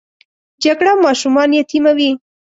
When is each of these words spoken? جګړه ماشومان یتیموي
جګړه 0.63 0.91
ماشومان 1.05 1.49
یتیموي 1.59 2.09